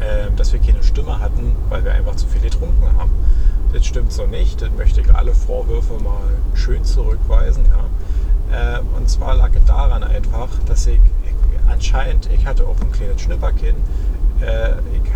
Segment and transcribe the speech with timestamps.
[0.00, 3.10] äh, dass wir keine Stimme hatten, weil wir einfach zu viel getrunken haben.
[3.72, 4.62] Das stimmt so nicht.
[4.62, 6.22] Das möchte ich alle Vorwürfe mal
[6.54, 7.64] schön zurückweisen.
[8.50, 8.76] Ja.
[8.76, 12.90] Äh, und zwar lag es daran einfach, dass ich, ich anscheinend, ich hatte auch ein
[12.90, 13.76] kleines Schnipperkinn.
[14.40, 15.14] Äh, ich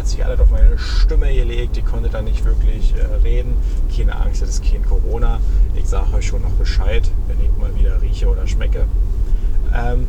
[0.00, 3.54] hat sich alles auf meine Stimme gelegt, die konnte dann nicht wirklich äh, reden.
[3.94, 5.40] Keine Angst, das ist kein Corona.
[5.74, 8.86] Ich sage euch schon noch Bescheid, wenn ich mal wieder rieche oder schmecke.
[9.76, 10.06] Ähm,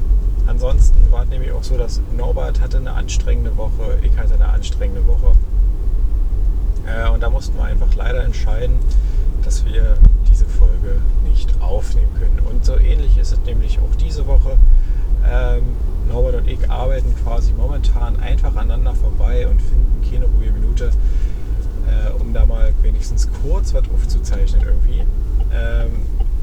[0.47, 4.47] ansonsten war es nämlich auch so, dass Norbert hatte eine anstrengende Woche, ich hatte eine
[4.47, 5.33] anstrengende Woche.
[6.87, 8.79] Äh, und da mussten wir einfach leider entscheiden,
[9.43, 9.97] dass wir
[10.31, 12.39] diese Folge nicht aufnehmen können.
[12.49, 14.55] Und so ähnlich ist es nämlich auch diese Woche.
[15.29, 15.63] Ähm,
[16.07, 20.91] Norbert und ich arbeiten quasi momentan einfach aneinander vorbei und finden keine ruhige Minute,
[21.87, 25.03] äh, um da mal wenigstens kurz was aufzuzeichnen irgendwie.
[25.53, 25.91] Ähm,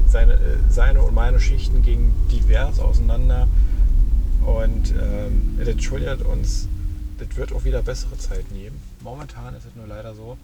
[0.07, 3.47] seine, äh, seine und meine Schichten gingen divers auseinander
[4.45, 6.67] und ähm, das entschuldigt uns,
[7.19, 8.79] das wird auch wieder bessere Zeiten geben.
[9.01, 10.37] Momentan ist es nur leider so,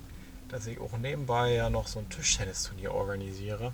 [0.50, 3.74] dass ich auch nebenbei ja noch so ein Tischtennisturnier organisiere.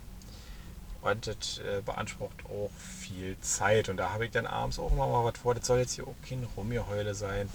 [1.01, 3.89] Und das äh, beansprucht auch viel Zeit.
[3.89, 5.55] Und da habe ich dann abends auch immer mal was vor.
[5.55, 7.49] Das soll jetzt hier auch kein Rumgeheule sein.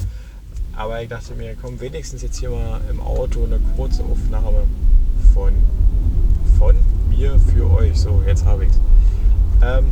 [0.74, 4.64] Aber ich dachte mir, komm, wenigstens jetzt hier mal im Auto eine kurze Aufnahme
[5.32, 5.54] von,
[6.58, 6.76] von
[7.08, 7.98] mir für euch.
[7.98, 8.78] So, jetzt habe ich es.
[9.62, 9.86] Ähm,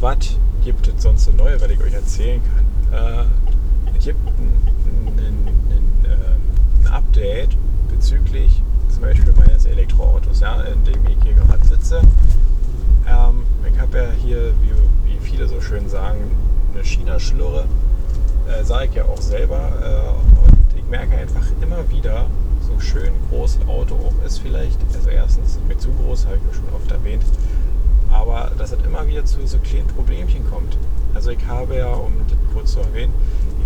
[0.00, 2.40] was gibt es sonst so neu, was ich euch erzählen
[2.90, 3.26] kann?
[3.26, 5.48] Äh, es gibt ähm,
[6.80, 7.56] ein Update
[7.90, 11.34] bezüglich zum Beispiel meines Elektroautos, ja, in dem ich hier
[11.88, 12.00] sitze.
[13.08, 16.30] Ähm, ich habe ja hier, wie, wie, viele so schön sagen,
[16.74, 17.64] eine China-Schlurre.
[18.48, 19.56] Äh, sage ich ja auch selber.
[19.56, 22.26] Äh, und ich merke einfach immer wieder,
[22.66, 24.78] so schön groß ein Auto auch ist vielleicht.
[24.94, 27.24] Also erstens ist mir zu groß, habe ich mir schon oft erwähnt.
[28.12, 30.76] Aber dass es immer wieder zu so kleinen Problemchen kommt.
[31.14, 33.12] Also ich habe ja, um das kurz zu erwähnen,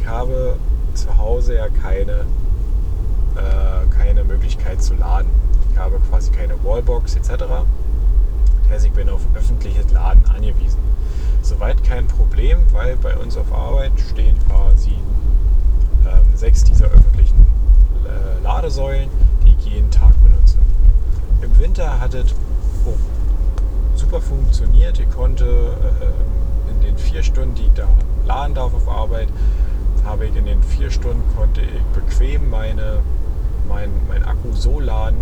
[0.01, 0.57] ich habe
[0.95, 2.25] zu Hause ja keine
[3.37, 5.31] äh, keine Möglichkeit zu laden.
[5.73, 7.45] Ich habe quasi keine Wallbox etc.
[8.73, 10.79] Heißt, ich bin auf öffentliches Laden angewiesen.
[11.43, 14.93] Soweit kein Problem, weil bei uns auf Arbeit stehen quasi
[16.07, 17.47] ähm, sechs dieser öffentlichen
[18.07, 19.11] äh, Ladesäulen,
[19.45, 20.57] die ich jeden Tag benutze.
[21.43, 22.35] Im Winter hat es
[22.87, 22.95] oh,
[23.95, 24.99] super funktioniert.
[24.99, 27.87] Ich konnte äh, in den vier Stunden, die ich da
[28.25, 29.29] laden darf auf Arbeit,
[30.07, 33.01] habe ich in den vier Stunden konnte ich bequem meine
[33.69, 35.19] mein, mein Akku so laden,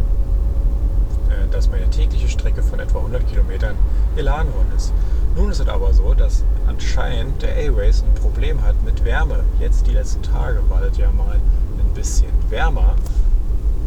[1.50, 3.76] dass meine tägliche Strecke von etwa 100 Kilometern
[4.16, 4.92] geladen worden ist.
[5.36, 9.44] Nun ist es aber so, dass anscheinend der A-Race ein Problem hat mit Wärme.
[9.58, 12.94] Jetzt die letzten Tage war es ja mal ein bisschen wärmer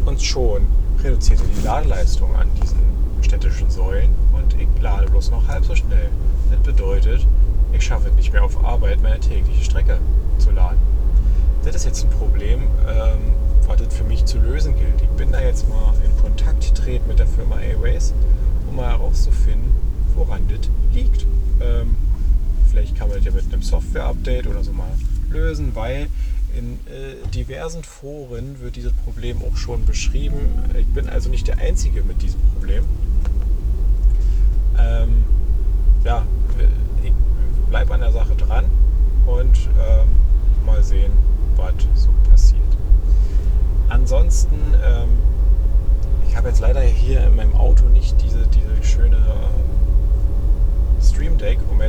[0.06, 0.66] und schon
[1.02, 2.78] reduzierte die Ladeleistung an diesen
[3.22, 6.08] städtischen Säulen und ich lade bloß noch halb so schnell.
[6.50, 7.26] Das bedeutet,
[7.72, 9.98] ich schaffe es nicht mehr auf Arbeit, meine tägliche Strecke
[10.38, 10.78] zu laden.
[11.64, 13.34] Das ist jetzt ein Problem, ähm,
[13.66, 15.02] was es für mich zu lösen gilt.
[15.02, 18.12] Ich bin da jetzt mal in Kontakt getreten mit der Firma Airways,
[18.68, 19.72] um mal herauszufinden,
[20.14, 21.26] woran das liegt.
[21.60, 21.96] Ähm,
[22.70, 24.90] vielleicht kann man das ja mit einem Software-Update oder so mal
[25.30, 26.08] lösen, weil
[26.56, 30.36] in äh, diversen Foren wird dieses Problem auch schon beschrieben.
[30.78, 32.84] Ich bin also nicht der Einzige mit diesem Problem.
[34.78, 35.24] Ähm,
[36.04, 36.24] ja,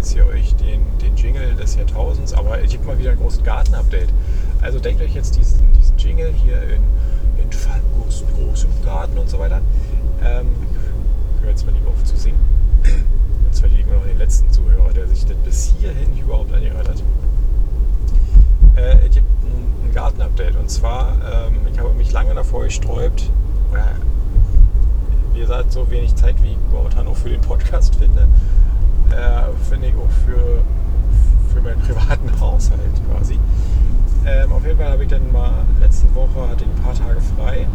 [0.05, 3.43] jetzt hier euch den, den Jingle des Jahrtausends, aber ich habe mal wieder ein großes
[3.43, 4.09] Garten-Update.
[4.61, 6.83] Also denkt euch jetzt diesen, diesen Jingle hier in,
[7.41, 9.61] in Fallobst, großem Garten und so weiter.
[10.23, 10.45] Ähm,
[11.41, 12.37] hör jetzt mal lieber auf zu singen.
[12.83, 16.87] Und zwar liegen wir noch den letzten Zuhörer, der sich denn bis hierhin überhaupt angehört
[16.87, 17.03] hat.
[18.75, 21.13] Äh, ich habe ein, ein Garten-Update und zwar,
[21.47, 23.31] ähm, ich habe mich lange davor gesträubt,
[25.33, 28.27] wie gesagt, so wenig Zeit, wie ich momentan auch für den Podcast finde
[29.11, 30.61] äh, finde ich auch für,
[31.53, 32.79] für meinen privaten Haushalt
[33.09, 33.39] quasi.
[34.25, 37.21] Ähm, auf jeden Fall habe ich dann mal letzte Woche hatte ich ein paar Tage
[37.37, 37.67] frei.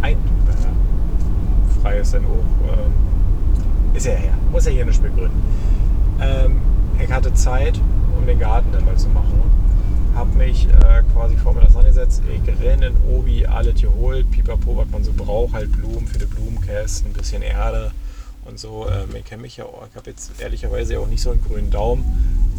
[0.00, 5.42] Ein äh, frei ist dann auch, äh, ist ja her, muss ja hier nicht begründen.
[6.20, 6.60] Ähm,
[7.02, 7.80] ich hatte Zeit,
[8.18, 9.40] um den Garten dann mal zu machen.
[10.14, 12.22] Habe mich äh, quasi vor mir das angesetzt.
[12.28, 17.10] Ich renne Obi alles geholt, pipapo, was man so braucht, halt Blumen für die Blumenkästen,
[17.10, 17.92] ein bisschen Erde
[18.50, 18.86] und so.
[18.88, 21.70] Ähm, ich kenne mich ja auch, ich habe jetzt ehrlicherweise auch nicht so einen grünen
[21.70, 22.04] Daumen,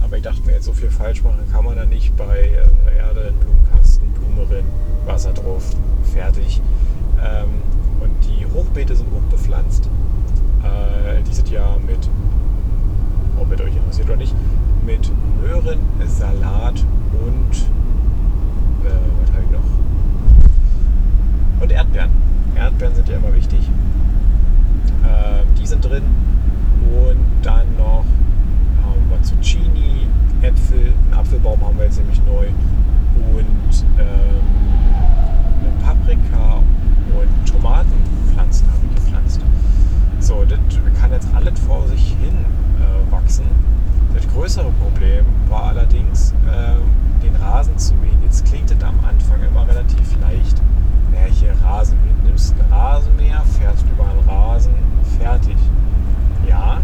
[0.02, 2.98] aber ich dachte mir, jetzt so viel falsch machen kann man da nicht bei äh,
[2.98, 4.66] Erde, Blumenkasten, Blume drin,
[5.06, 5.64] Wasser drauf,
[6.14, 6.62] fertig.
[7.22, 7.50] Ähm,
[8.00, 9.88] und die Hochbeete sind hochbepflanzt.
[10.64, 12.10] Äh, dieses Jahr mit
[13.40, 14.36] ob es euch interessiert oder nicht,
[14.86, 15.12] mit
[15.42, 16.84] Möhren, Salat
[17.26, 17.58] und
[18.86, 19.60] äh, was habe ich noch?
[21.62, 22.12] Und Erdbeeren.
[22.56, 23.60] Erdbeeren sind ja immer wichtig.
[25.04, 26.04] Äh, die sind drin.
[26.82, 28.06] Und dann noch
[28.84, 30.08] haben wir Zucchini,
[30.42, 32.48] Äpfel, einen Apfelbaum haben wir jetzt nämlich neu
[33.36, 34.42] und ähm,
[35.84, 36.62] Paprika
[37.16, 39.42] und Tomatenpflanzen habe ich gepflanzt.
[40.20, 40.60] So, das
[41.00, 42.46] kann jetzt alles vor sich hin
[42.80, 43.46] äh, wachsen.
[44.14, 48.22] Das größere Problem war allerdings, äh, den Rasen zu mähen.
[48.24, 50.62] Jetzt klingt das am Anfang immer relativ leicht.
[51.12, 52.16] Naja, hier Rasen mähen.
[52.26, 54.74] Nimmst einen Rasenmäher, fährst über einen Rasen,
[55.20, 55.58] fertig.
[56.48, 56.82] Ja,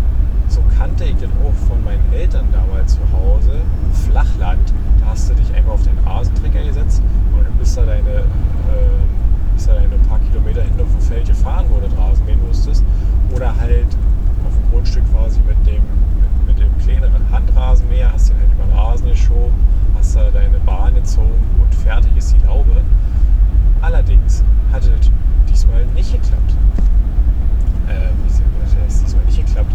[0.50, 3.62] so kannte ich das auch von meinen Eltern damals zu Hause.
[4.10, 7.02] Flachland, da hast du dich einfach auf den Rasenträger gesetzt
[7.36, 8.24] und dann bist du deine, äh,
[9.54, 12.84] bist da deine paar Kilometer hinten auf dem Feld gefahren, wo du Rasen mähen musstest.
[13.36, 13.88] Oder halt
[14.46, 15.84] auf dem Grundstück quasi mit dem,
[16.22, 19.56] mit, mit dem kleineren Handrasenmäher, hast den halt über den Rasen geschoben,
[19.98, 22.82] hast da deine Bahn gezogen und fertig ist die Laube.
[23.82, 25.12] Allerdings hatte das
[25.50, 26.54] diesmal nicht geklappt.
[27.88, 29.72] Äh, wie heißt diesmal nicht geklappt?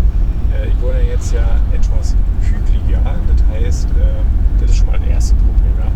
[0.52, 1.34] Äh, ich wohne jetzt
[1.92, 5.90] ja etwas hügeliger, das heißt, äh, das ist schon mal das erste Problem, ja?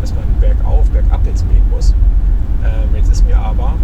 [0.00, 1.94] dass man bergauf, bergab jetzt mähen muss.
[2.64, 3.74] Ähm, jetzt ist mir aber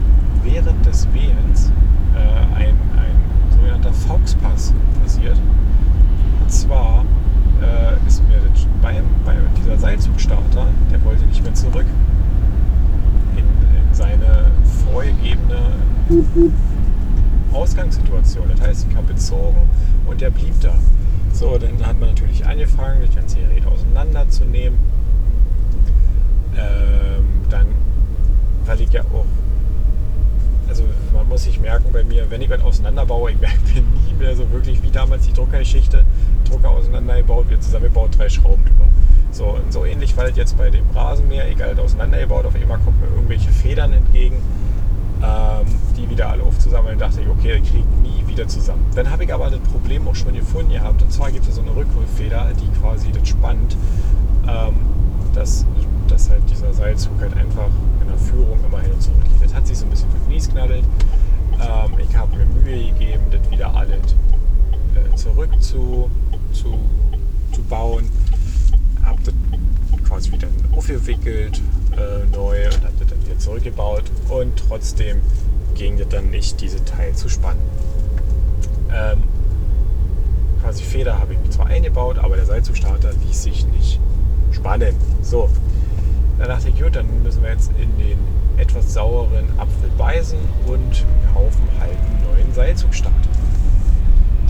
[0.43, 1.73] während des Mähens
[2.15, 4.73] äh, ein, ein sogenannter Fauxpass
[5.03, 5.37] passiert.
[6.41, 7.05] Und zwar
[7.61, 11.87] äh, ist mir das beim, bei dieser Seilzugstarter, der wollte nicht mehr zurück
[13.37, 14.51] in, in seine
[14.85, 15.73] vorgegebene
[17.53, 18.51] Ausgangssituation.
[18.99, 19.69] Habe bezogen
[20.07, 20.75] und der blieb da.
[21.33, 24.79] So, dann hat man natürlich angefangen, das ganze Gerät auseinanderzunehmen.
[26.57, 27.67] Ähm, dann,
[28.67, 29.25] weil ich ja auch
[30.69, 34.15] also man muss sich merken bei mir, wenn ich was auseinanderbaue, ich merke mir nie
[34.19, 36.05] mehr so wirklich wie damals die Druckergeschichte,
[36.49, 38.89] Drucker auseinandergebaut, wird zusammengebaut, drei Schrauben drüber.
[39.31, 43.09] So, so ähnlich war das jetzt bei dem Rasenmäher, egal auseinandergebaut, auf einmal kommt mir
[43.09, 44.37] irgendwelche Federn entgegen,
[45.23, 45.67] ähm,
[45.97, 48.85] die wieder alle aufzusammeln, dachte ich, okay, ich kriege nie wieder zusammen.
[48.95, 51.63] Dann habe ich aber das Problem auch schon gefunden gehabt, und zwar gibt es so
[51.63, 53.77] eine Rückholfeder, die quasi das spannt,
[54.47, 54.75] ähm,
[55.35, 55.65] dass,
[56.09, 57.69] dass halt dieser Seilzug halt einfach
[58.01, 59.49] in der Führung immer hin und zurück geht.
[59.49, 60.85] Das hat sich so ein bisschen verkniesknaddelt.
[61.55, 64.15] Ähm, ich habe mir Mühe gegeben, das wieder alles
[64.95, 66.11] äh, zurück zu,
[66.53, 66.79] zu,
[67.53, 68.09] zu bauen.
[69.05, 69.35] Habe das
[70.07, 71.61] quasi wieder aufgewickelt
[71.93, 74.05] äh, neu und habe das dann wieder zurückgebaut.
[74.29, 75.21] Und trotzdem
[75.79, 77.63] ging das dann nicht, diese Teil zu spannen.
[78.93, 79.23] Ähm,
[80.61, 84.01] quasi Feder habe ich zwar eingebaut, aber der Seilzugstarter ließ sich nicht
[84.51, 84.95] spannen.
[85.23, 85.49] So,
[86.39, 88.19] dann dachte ich, gut, dann müssen wir jetzt in den
[88.59, 93.17] etwas sauren Apfel beißen und kaufen halt einen neuen Seilzugstarter.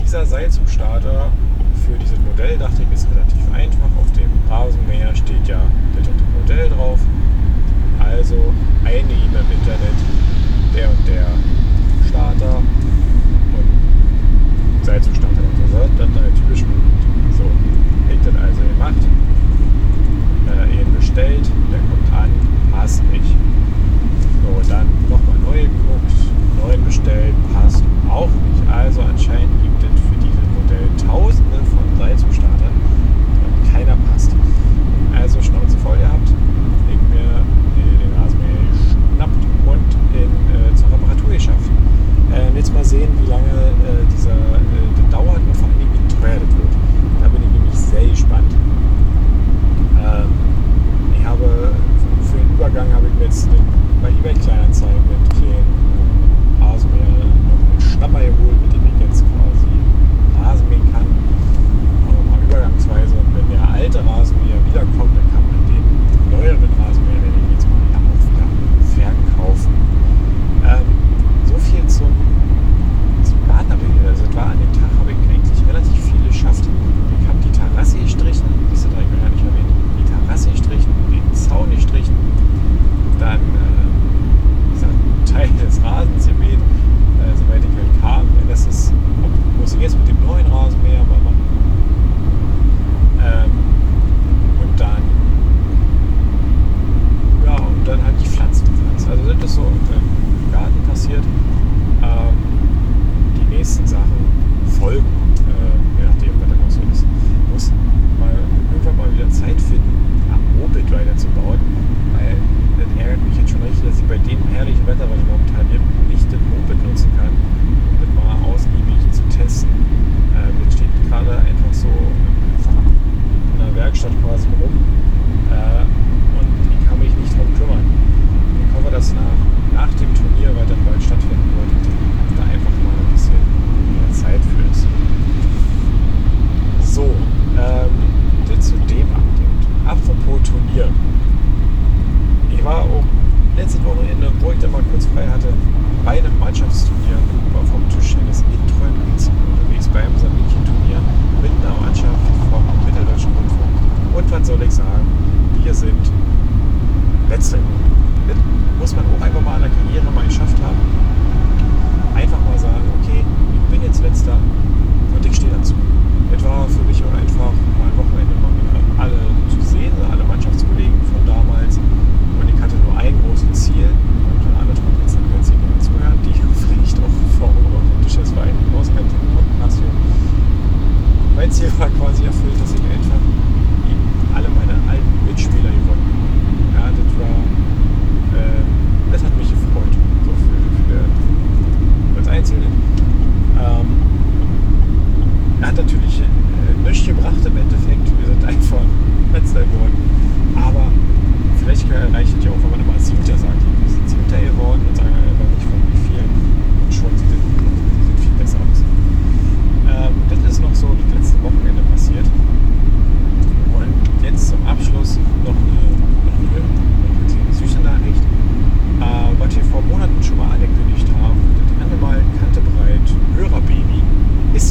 [0.01, 1.31] Dieser Seilzugstarter
[1.85, 3.89] für dieses Modell, dachte ich, ist relativ einfach.
[4.01, 5.61] Auf dem Rasenmäher steht ja
[5.95, 6.07] das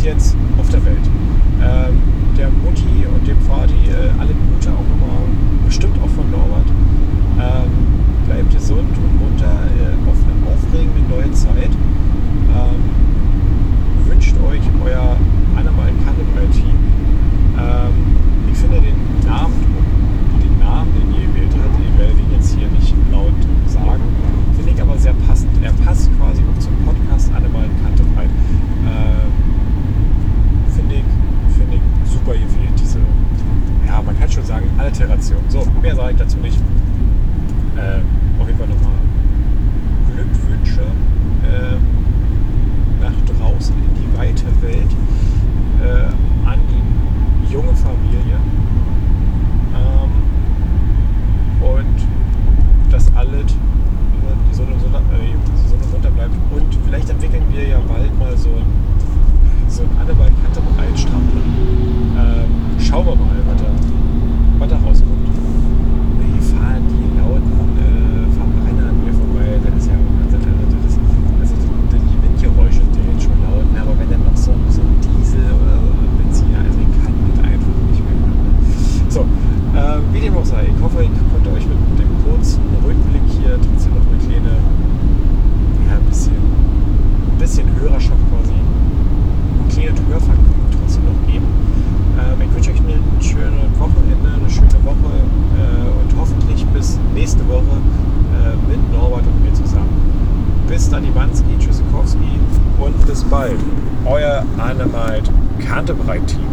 [0.09, 1.07] jetzt auf der Welt.
[1.61, 2.01] Ähm,
[2.37, 5.29] der Mutti und dem Vati, äh, alle Gute auch nochmal,
[5.67, 6.69] bestimmt auch von Norbert.
[7.37, 7.71] Ähm,
[8.25, 11.73] bleibt gesund und munter äh, auf eine aufregende neue Zeit.
[12.57, 12.81] Ähm,
[14.09, 15.17] wünscht euch euer
[15.57, 16.79] Animal Cannibal Team.
[17.61, 17.93] Ähm,
[18.51, 18.97] ich finde den
[19.29, 19.61] Namen,
[20.41, 23.37] den Namen, den ihr gewählt habt, ich werde den jetzt hier nicht laut
[23.67, 24.03] sagen,
[24.57, 25.53] finde ich aber sehr passend.
[25.63, 26.78] Er passt quasi auch zum
[58.39, 58.51] so,
[59.69, 60.28] so ein Annabelle
[105.89, 106.48] Debatte bereit.